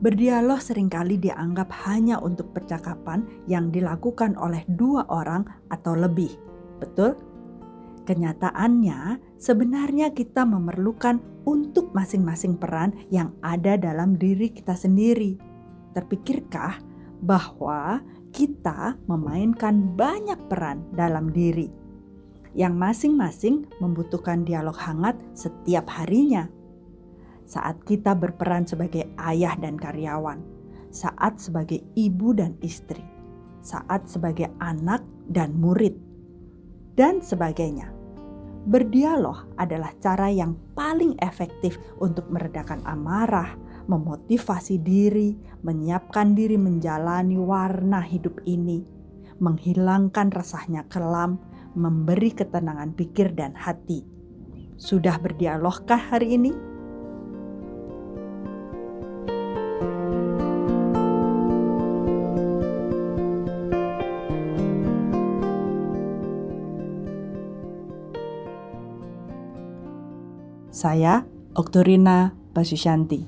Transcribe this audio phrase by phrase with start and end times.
[0.00, 6.34] Berdialog sering kali dianggap hanya untuk percakapan yang dilakukan oleh dua orang atau lebih.
[6.80, 7.29] Betul?
[8.10, 15.38] Kenyataannya, sebenarnya kita memerlukan untuk masing-masing peran yang ada dalam diri kita sendiri.
[15.94, 16.82] Terpikirkah
[17.22, 18.02] bahwa
[18.34, 21.70] kita memainkan banyak peran dalam diri
[22.58, 26.50] yang masing-masing membutuhkan dialog hangat setiap harinya?
[27.50, 30.38] saat kita berperan sebagai ayah dan karyawan,
[30.94, 33.02] saat sebagai ibu dan istri,
[33.58, 35.98] saat sebagai anak dan murid,
[36.94, 37.99] dan sebagainya.
[38.60, 43.56] Berdialog adalah cara yang paling efektif untuk meredakan amarah,
[43.88, 45.32] memotivasi diri,
[45.64, 48.84] menyiapkan diri menjalani warna hidup ini,
[49.40, 51.40] menghilangkan resahnya kelam,
[51.72, 54.04] memberi ketenangan pikir dan hati.
[54.76, 56.69] Sudah berdialogkah hari ini?
[70.70, 71.26] Saya
[71.58, 73.26] Oktorina Basusyanti.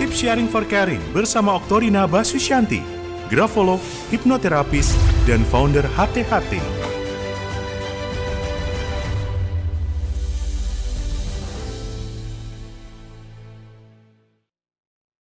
[0.00, 2.80] Tips sharing for caring bersama Oktorina Basusyanti,
[3.28, 4.96] grafolog, hipnoterapis,
[5.28, 6.79] dan founder HTHT.